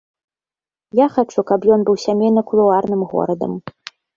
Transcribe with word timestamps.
Я 0.99 1.07
хачу, 1.17 1.45
каб 1.53 1.67
ён 1.75 1.85
быў 1.91 2.01
сямейна-кулуарным 2.07 3.01
горадам. 3.13 3.53